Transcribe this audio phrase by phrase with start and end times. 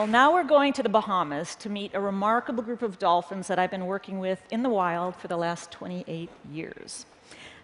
[0.00, 3.58] Well, now we're going to the Bahamas to meet a remarkable group of dolphins that
[3.58, 7.04] I've been working with in the wild for the last 28 years.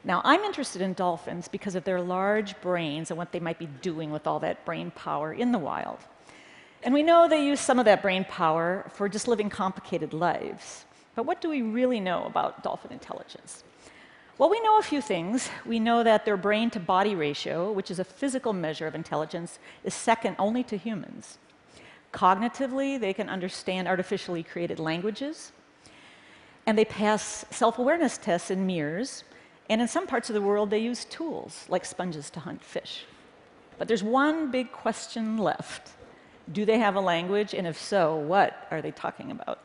[0.05, 3.71] Now, I'm interested in dolphins because of their large brains and what they might be
[3.81, 5.97] doing with all that brain power in the wild.
[6.83, 10.85] And we know they use some of that brain power for just living complicated lives.
[11.15, 13.65] But what do we really know about dolphin intelligence?
[14.37, 15.49] Well, we know a few things.
[15.65, 19.59] We know that their brain to body ratio, which is a physical measure of intelligence,
[19.85, 21.39] is second only to humans.
[22.17, 25.53] Cognitively, they can understand artificially created languages,
[26.65, 29.23] and they pass self awareness tests in mirrors.
[29.69, 33.05] And in some parts of the world, they use tools like sponges to hunt fish.
[33.79, 35.93] But there's one big question left
[36.51, 37.55] do they have a language?
[37.55, 39.59] And if so, what are they talking about?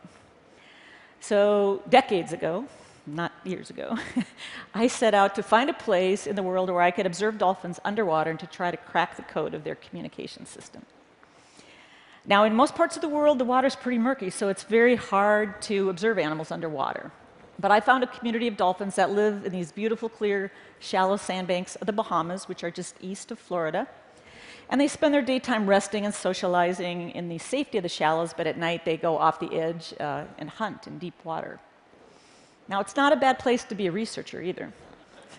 [1.20, 2.66] So, decades ago,
[3.06, 3.98] not years ago,
[4.74, 7.80] I set out to find a place in the world where I could observe dolphins
[7.86, 10.86] underwater and to try to crack the code of their communication system.
[12.26, 15.60] Now, in most parts of the world, the water's pretty murky, so it's very hard
[15.64, 17.12] to observe animals underwater.
[17.60, 21.76] But I found a community of dolphins that live in these beautiful, clear, shallow sandbanks
[21.78, 23.88] of the Bahamas, which are just east of Florida.
[24.70, 28.48] And they spend their daytime resting and socializing in the safety of the shallows, but
[28.48, 31.60] at night they go off the edge uh, and hunt in deep water.
[32.68, 34.72] Now, it's not a bad place to be a researcher either.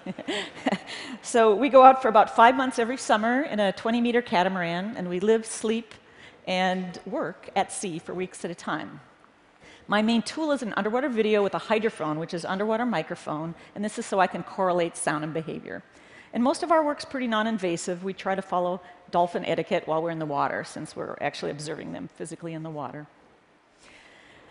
[1.22, 4.96] so we go out for about five months every summer in a 20 meter catamaran,
[4.96, 5.94] and we live, sleep,
[6.46, 9.00] and work at sea for weeks at a time.
[9.88, 13.84] My main tool is an underwater video with a hydrophone, which is underwater microphone, and
[13.84, 15.82] this is so I can correlate sound and behavior.
[16.32, 18.02] And most of our work's pretty non-invasive.
[18.04, 21.92] We try to follow dolphin etiquette while we're in the water, since we're actually observing
[21.92, 23.06] them physically in the water.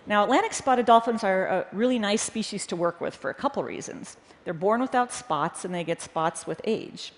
[0.06, 3.64] Now, Atlantic spotted dolphins are a really nice species to work with for a couple
[3.64, 4.18] reasons.
[4.44, 7.14] They're born without spots, and they get spots with age.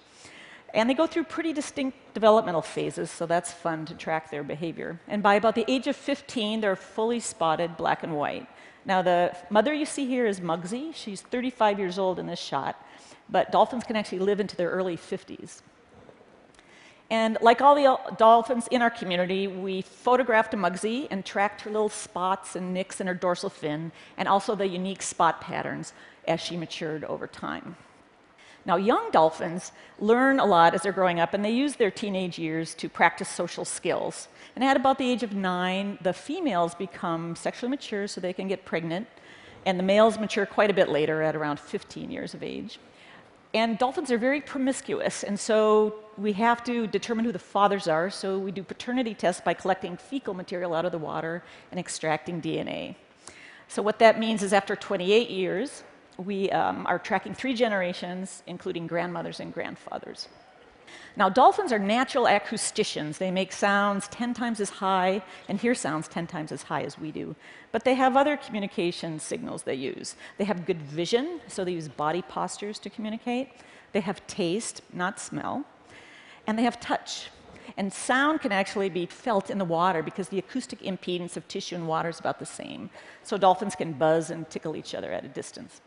[0.74, 5.00] And they go through pretty distinct developmental phases, so that's fun to track their behavior.
[5.08, 8.48] And by about the age of 15, they're fully spotted black and white.
[8.86, 10.94] Now, the mother you see here is Mugsy.
[10.96, 12.84] She's 35 years old in this shot,
[13.30, 15.62] but dolphins can actually live into their early 50s.
[17.12, 21.70] And like all the dolphins in our community, we photographed a Mugsy and tracked her
[21.70, 25.94] little spots and nicks in her dorsal fin, and also the unique spot patterns
[26.28, 27.76] as she matured over time.
[28.66, 32.40] Now, young dolphins learn a lot as they're growing up, and they use their teenage
[32.40, 34.30] years to practice social skills.
[34.56, 38.48] And at about the age of nine, the females become sexually mature so they can
[38.48, 39.08] get pregnant,
[39.66, 42.80] and the males mature quite a bit later at around 15 years of age.
[43.54, 48.10] And dolphins are very promiscuous, and so we have to determine who the fathers are,
[48.10, 52.42] so we do paternity tests by collecting fecal material out of the water and extracting
[52.42, 52.96] DNA.
[53.68, 55.84] So, what that means is after 28 years,
[56.18, 60.28] we um, are tracking three generations, including grandmothers and grandfathers.
[61.16, 63.18] Now, dolphins are natural acousticians.
[63.18, 66.98] They make sounds 10 times as high and hear sounds 10 times as high as
[66.98, 67.36] we do.
[67.72, 70.16] But they have other communication signals they use.
[70.38, 73.50] They have good vision, so they use body postures to communicate.
[73.92, 75.66] They have taste, not smell.
[76.48, 77.30] And they have touch.
[77.78, 81.76] And sound can actually be felt in the water because the acoustic impedance of tissue
[81.76, 82.90] and water is about the same.
[83.22, 85.82] So dolphins can buzz and tickle each other at a distance.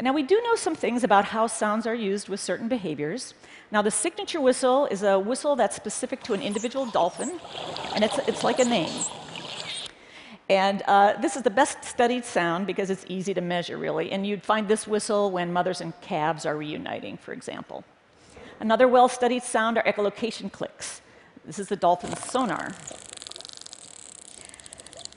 [0.00, 3.34] Now we do know some things about how sounds are used with certain behaviors.
[3.72, 7.40] Now the signature whistle is a whistle that's specific to an individual dolphin,
[7.94, 8.92] and it's, it's like a name.
[10.48, 14.12] And uh, this is the best studied sound because it's easy to measure, really.
[14.12, 17.84] And you'd find this whistle when mothers and calves are reuniting, for example.
[18.60, 21.02] Another well studied sound are echolocation clicks.
[21.44, 22.72] This is the dolphin's sonar.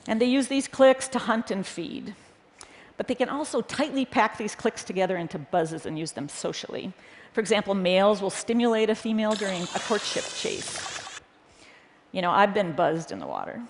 [0.08, 2.14] And they use these clicks to hunt and feed
[3.02, 6.92] but they can also tightly pack these clicks together into buzzes and use them socially.
[7.32, 11.20] For example, males will stimulate a female during a courtship chase.
[12.12, 13.60] You know, I've been buzzed in the water.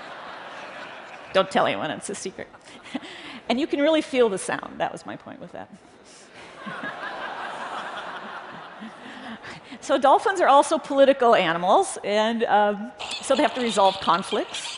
[1.34, 2.48] Don't tell anyone, it's a secret.
[3.50, 4.78] and you can really feel the sound.
[4.78, 5.70] That was my point with that.
[9.82, 12.90] so, dolphins are also political animals, and um,
[13.20, 14.77] so they have to resolve conflicts.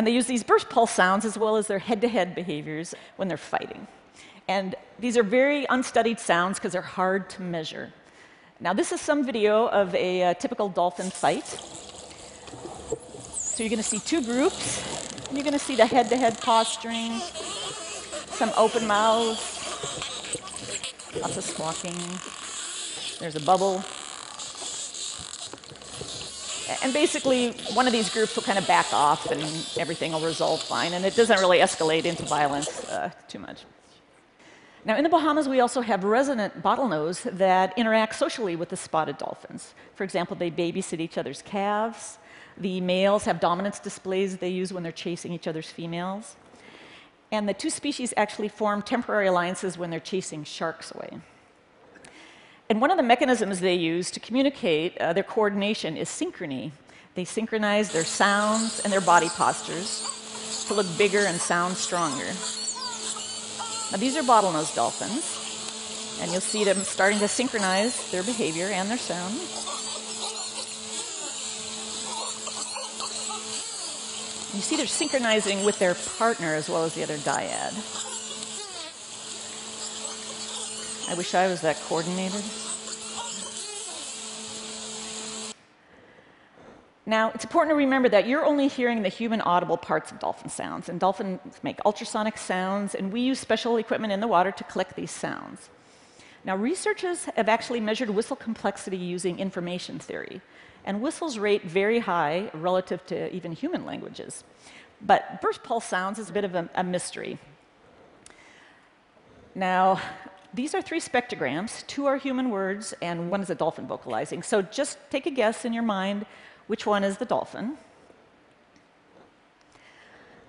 [0.00, 2.94] And they use these burst pulse sounds as well as their head to head behaviors
[3.16, 3.86] when they're fighting.
[4.48, 7.92] And these are very unstudied sounds because they're hard to measure.
[8.60, 11.46] Now, this is some video of a uh, typical dolphin fight.
[13.36, 14.82] So you're going to see two groups.
[15.34, 19.36] You're going to see the head to head posturing, some open mouths,
[21.20, 21.92] lots of squawking.
[23.20, 23.84] There's a bubble
[26.82, 29.42] and basically, one of these groups will kind of back off and
[29.78, 33.64] everything will resolve fine, and it doesn't really escalate into violence uh, too much.
[34.84, 39.18] Now, in the Bahamas, we also have resident bottlenose that interact socially with the spotted
[39.18, 39.74] dolphins.
[39.94, 42.18] For example, they babysit each other's calves.
[42.56, 46.36] The males have dominance displays they use when they're chasing each other's females.
[47.30, 51.20] And the two species actually form temporary alliances when they're chasing sharks away.
[52.70, 56.70] And one of the mechanisms they use to communicate uh, their coordination is synchrony.
[57.16, 60.06] They synchronize their sounds and their body postures
[60.68, 62.26] to look bigger and sound stronger.
[63.90, 68.88] Now, these are bottlenose dolphins, and you'll see them starting to synchronize their behavior and
[68.88, 69.34] their sound.
[74.54, 78.09] You see they're synchronizing with their partner as well as the other dyad.
[81.10, 82.44] I wish I was that coordinated.
[87.04, 90.50] Now, it's important to remember that you're only hearing the human audible parts of dolphin
[90.50, 94.62] sounds, and dolphins make ultrasonic sounds, and we use special equipment in the water to
[94.62, 95.68] collect these sounds.
[96.44, 100.40] Now, researchers have actually measured whistle complexity using information theory,
[100.84, 104.44] and whistles rate very high relative to even human languages.
[105.00, 107.40] But burst pulse sounds is a bit of a, a mystery.
[109.56, 110.00] Now,
[110.52, 111.86] these are three spectrograms.
[111.86, 114.42] Two are human words, and one is a dolphin vocalizing.
[114.42, 116.26] So just take a guess in your mind
[116.66, 117.76] which one is the dolphin.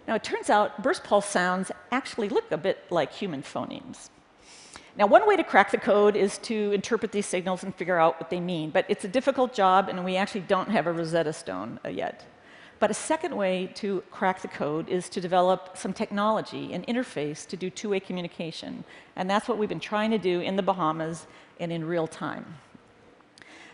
[0.08, 4.10] Now, it turns out burst pulse sounds actually look a bit like human phonemes.
[4.98, 8.20] Now, one way to crack the code is to interpret these signals and figure out
[8.20, 11.32] what they mean, but it's a difficult job, and we actually don't have a Rosetta
[11.32, 12.26] Stone uh, yet.
[12.82, 17.48] But a second way to crack the code is to develop some technology, an interface
[17.50, 18.84] to do two way communication.
[19.16, 21.28] And that's what we've been trying to do in the Bahamas
[21.60, 22.44] and in real time.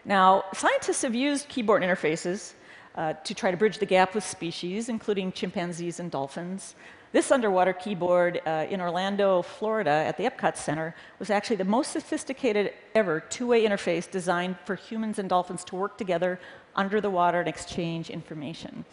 [0.04, 2.56] Now, scientists have used keyboard interfaces
[2.96, 6.76] uh, to try to bridge the gap with species, including chimpanzees and dolphins.
[7.14, 11.92] This underwater keyboard uh, in Orlando, Florida, at the Epcot Center, was actually the most
[11.94, 16.38] sophisticated ever two way interface designed for humans and dolphins to work together
[16.78, 18.86] under the water and exchange information.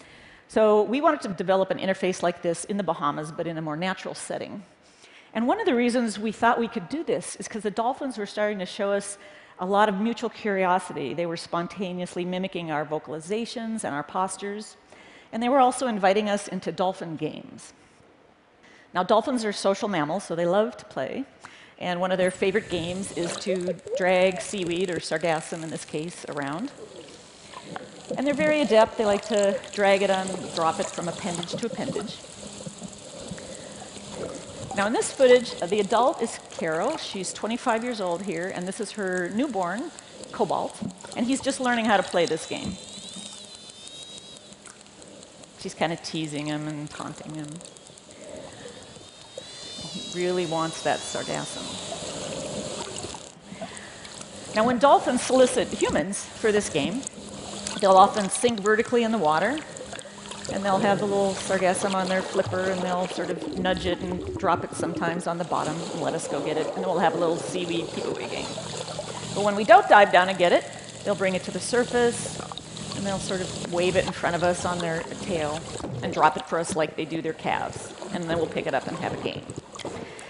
[0.48, 3.62] So, we wanted to develop an interface like this in the Bahamas, but in a
[3.62, 4.62] more natural setting.
[5.32, 8.18] And one of the reasons we thought we could do this is because the dolphins
[8.18, 9.18] were starting to show us
[9.58, 11.14] a lot of mutual curiosity.
[11.14, 14.76] They were spontaneously mimicking our vocalizations and our postures,
[15.32, 17.72] and they were also inviting us into dolphin games.
[18.92, 21.24] Now, dolphins are social mammals, so they love to play,
[21.80, 26.24] and one of their favorite games is to drag seaweed, or sargassum in this case,
[26.28, 26.70] around.
[28.16, 28.98] And they're very adept.
[28.98, 32.16] They like to drag it on, drop it from appendage to appendage.
[34.76, 36.96] Now, in this footage, uh, the adult is Carol.
[36.96, 39.90] She's 25 years old here, and this is her newborn,
[40.32, 40.76] Cobalt,
[41.16, 42.72] and he's just learning how to play this game.
[45.60, 47.48] She's kind of teasing him and taunting him.
[49.92, 51.62] He really wants that sargassum.
[54.56, 57.00] Now, when dolphins solicit humans for this game,
[57.84, 59.58] they'll often sink vertically in the water
[60.54, 64.00] and they'll have the little sargassum on their flipper and they'll sort of nudge it
[64.00, 66.66] and drop it sometimes on the bottom and let us go get it.
[66.68, 68.46] And then we'll have a little seaweed away game.
[69.34, 70.64] But when we don't dive down and get it,
[71.04, 72.40] they'll bring it to the surface
[72.96, 75.60] and they'll sort of wave it in front of us on their tail
[76.02, 77.92] and drop it for us like they do their calves.
[78.14, 79.44] And then we'll pick it up and have a game.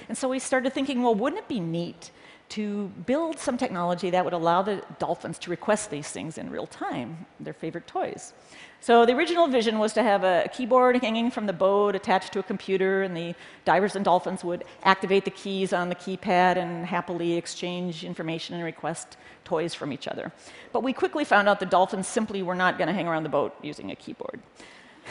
[0.08, 2.10] And so we started thinking, well, wouldn't it be neat
[2.50, 6.66] to build some technology that would allow the dolphins to request these things in real
[6.66, 8.32] time, their favorite toys?
[8.80, 12.38] So the original vision was to have a keyboard hanging from the boat attached to
[12.38, 13.34] a computer, and the
[13.64, 18.62] divers and dolphins would activate the keys on the keypad and happily exchange information and
[18.62, 20.32] request toys from each other.
[20.72, 23.30] But we quickly found out the dolphins simply were not going to hang around the
[23.30, 24.40] boat using a keyboard.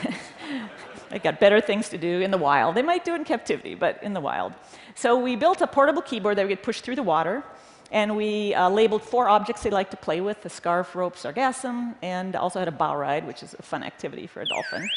[1.09, 2.75] they got better things to do in the wild.
[2.75, 4.53] They might do it in captivity, but in the wild.
[4.95, 7.43] So we built a portable keyboard that we could push through the water
[7.91, 11.93] and we uh, labeled four objects they like to play with the scarf, rope, sargassum,
[12.01, 14.89] and also had a bow ride, which is a fun activity for a dolphin.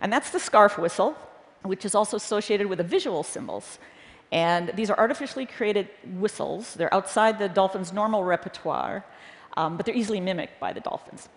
[0.00, 1.16] And that's the scarf whistle,
[1.62, 3.80] which is also associated with the visual symbols.
[4.30, 6.74] And these are artificially created whistles.
[6.74, 9.04] They're outside the dolphin's normal repertoire,
[9.56, 11.28] um, but they're easily mimicked by the dolphins.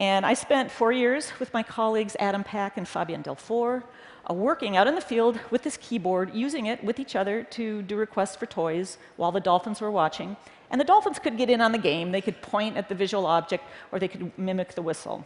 [0.00, 3.84] And I spent four years with my colleagues Adam Pack and Fabian Delfour
[4.28, 7.82] uh, working out in the field with this keyboard, using it with each other to
[7.82, 10.36] do requests for toys while the dolphins were watching.
[10.70, 12.12] And the dolphins could get in on the game.
[12.12, 15.24] They could point at the visual object or they could mimic the whistle.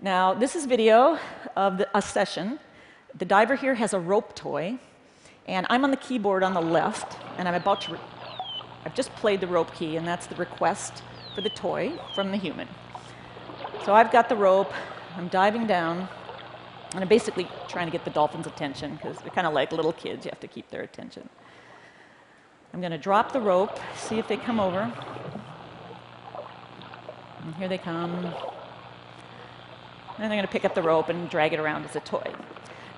[0.00, 1.18] Now, this is video
[1.56, 2.58] of the, a session.
[3.16, 4.78] The diver here has a rope toy,
[5.46, 7.98] and I'm on the keyboard on the left, and I'm about to.
[8.84, 11.02] I've just played the rope key, and that's the request
[11.34, 12.68] for the toy from the human.
[13.84, 14.72] So I've got the rope,
[15.16, 16.08] I'm diving down,
[16.94, 19.92] and I'm basically trying to get the dolphins' attention because they're kind of like little
[19.92, 20.24] kids.
[20.24, 21.28] You have to keep their attention.
[22.72, 24.92] I'm going to drop the rope, see if they come over.
[27.44, 28.14] And here they come.
[28.14, 28.34] And
[30.18, 32.32] they're going to pick up the rope and drag it around as a toy.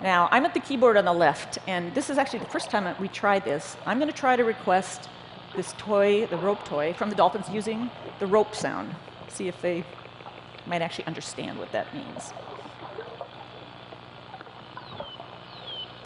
[0.02, 2.94] Now, I'm at the keyboard on the left, and this is actually the first time
[3.00, 3.76] we tried this.
[3.86, 5.08] I'm going to try to request
[5.56, 8.94] this toy, the rope toy, from the dolphins using the rope sound.
[9.28, 9.84] See if they
[10.66, 12.32] might actually understand what that means.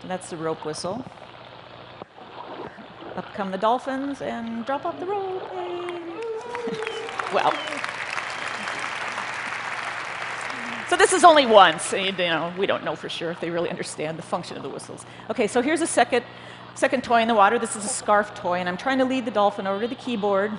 [0.07, 1.05] That's the rope whistle.
[3.17, 5.53] Up come the dolphins and drop off the rope.
[7.35, 7.53] well.
[10.89, 11.93] So this is only once.
[11.93, 14.69] You know, we don't know for sure if they really understand the function of the
[14.69, 15.07] whistles.
[15.31, 16.25] Okay, so here's a second,
[16.75, 17.61] second toy in the water.
[17.61, 19.95] This is a scarf toy, and I'm trying to lead the dolphin over to the
[19.95, 20.51] keyboard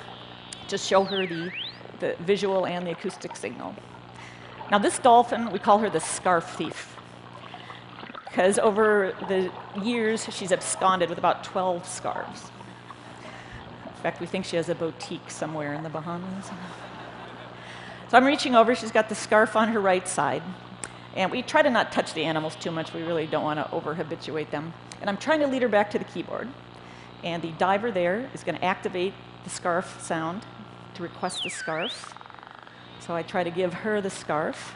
[0.70, 1.52] to show her the,
[2.02, 3.74] the visual and the acoustic signal.
[4.70, 6.98] Now this dolphin, we call her the scarf thief
[8.26, 12.52] because over the years she's absconded with about 12 scarves.
[13.86, 16.50] In fact, we think she has a boutique somewhere in the Bahamas.
[18.10, 20.44] So I'm reaching over, she's got the scarf on her right side.
[21.16, 23.70] And we try to not touch the animals too much, we really don't want to
[23.72, 24.74] over habituate them.
[25.02, 26.48] And I'm trying to lead her back to the keyboard.
[27.24, 30.46] And the diver there is going to activate the scarf sound
[31.02, 32.14] to request the scarf.
[33.00, 34.76] So I try to give her the scarf.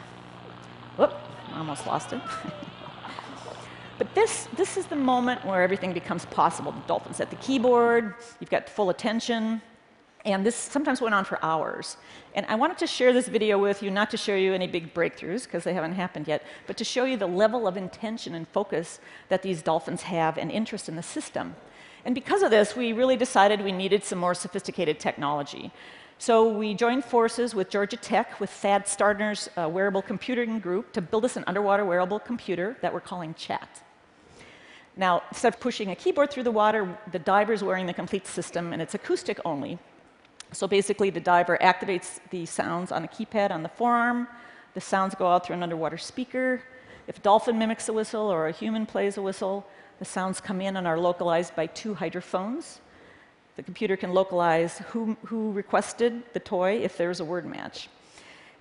[0.96, 1.14] Whoop,
[1.54, 2.20] almost lost it.
[3.98, 6.70] But this, this is the moment where everything becomes possible.
[6.70, 9.62] The dolphin's at the keyboard, you've got full attention,
[10.26, 11.96] and this sometimes went on for hours.
[12.34, 14.92] And I wanted to share this video with you, not to show you any big
[14.92, 18.46] breakthroughs, because they haven't happened yet, but to show you the level of intention and
[18.46, 21.56] focus that these dolphins have and interest in the system.
[22.06, 25.72] And because of this, we really decided we needed some more sophisticated technology.
[26.18, 31.02] So we joined forces with Georgia Tech, with Thad Starner's uh, wearable computing group, to
[31.02, 33.82] build us an underwater wearable computer that we're calling CHAT.
[34.96, 38.28] Now, instead of pushing a keyboard through the water, the diver is wearing the complete
[38.28, 39.76] system, and it's acoustic only.
[40.52, 44.28] So basically, the diver activates the sounds on a keypad on the forearm.
[44.74, 46.62] The sounds go out through an underwater speaker.
[47.08, 49.66] If a dolphin mimics a whistle or a human plays a whistle,
[49.98, 52.80] the sounds come in and are localized by two hydrophones.
[53.56, 57.88] The computer can localize who, who requested the toy if there's a word match.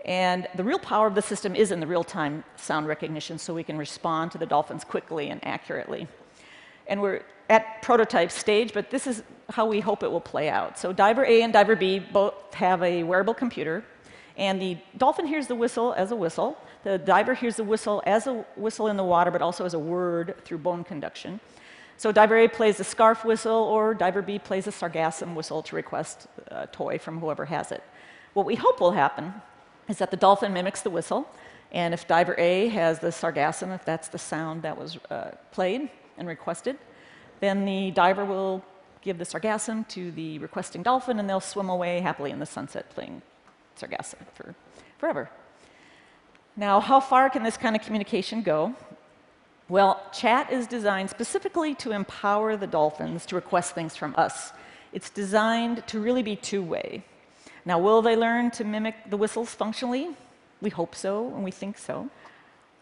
[0.06, 3.64] And the real power of the system is in the real-time sound recognition, so we
[3.64, 6.08] can respond to the dolphins quickly and accurately.
[6.88, 10.78] And we're at prototype stage, but this is how we hope it will play out.
[10.78, 13.84] So diver A and diver B both have a wearable computer,
[14.38, 16.58] and the dolphin hears the whistle as a whistle.
[16.84, 19.80] The diver hears the whistle as a whistle in the water, but also as a
[19.80, 21.40] word through bone conduction.
[21.98, 25.76] So diver A plays a scarf whistle, or diver B plays a sargassum whistle to
[25.76, 27.84] request a toy from whoever has it.
[28.34, 29.34] What we hope will happen
[29.88, 31.28] is that the dolphin mimics the whistle,
[31.72, 35.90] and if diver A has the sargassum, if that's the sound that was uh, played,
[36.18, 36.78] and requested,
[37.40, 38.64] then the diver will
[39.02, 42.90] give the sargassum to the requesting dolphin, and they'll swim away happily in the sunset
[42.90, 43.22] playing
[43.80, 44.56] sargassum for
[44.98, 45.30] forever.
[46.58, 48.74] Now, how far can this kind of communication go?
[49.68, 54.54] Well, chat is designed specifically to empower the dolphins to request things from us.
[54.94, 57.04] It's designed to really be two-way.
[57.66, 60.16] Now, will they learn to mimic the whistles functionally?
[60.62, 62.10] We hope so, and we think so.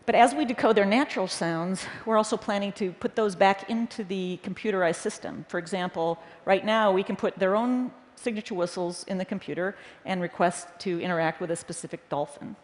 [0.06, 4.04] But as we decode their natural sounds, we're also planning to put those back into
[4.04, 5.46] the computerized system.
[5.48, 10.22] For example, right now we can put their own signature whistles in the computer and
[10.22, 12.56] request to interact with a specific dolphin.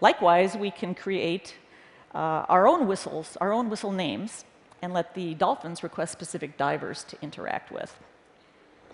[0.00, 1.54] Likewise, we can create
[2.14, 4.44] uh, our own whistles, our own whistle names,
[4.82, 7.98] and let the dolphins request specific divers to interact with.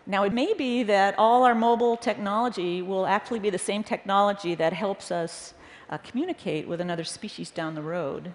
[0.07, 4.55] Now, it may be that all our mobile technology will actually be the same technology
[4.57, 5.55] that helps us
[5.91, 8.33] uh, communicate with another species down the road.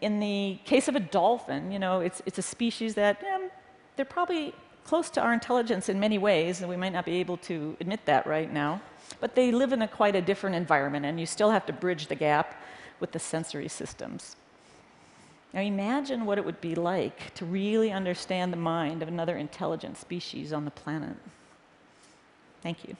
[0.00, 3.50] In the case of a dolphin, you know, it's, it's a species that um,
[3.96, 4.54] they're probably
[4.88, 8.00] close to our intelligence in many ways, and we might not be able to admit
[8.06, 8.80] that right now.
[9.20, 12.06] But they live in a quite a different environment, and you still have to bridge
[12.06, 12.58] the gap
[12.98, 14.36] with the sensory systems.
[15.52, 19.98] Now imagine what it would be like to really understand the mind of another intelligent
[19.98, 21.16] species on the planet.
[22.62, 22.96] Thank you.